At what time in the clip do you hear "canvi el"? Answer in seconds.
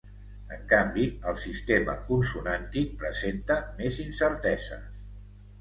0.71-1.35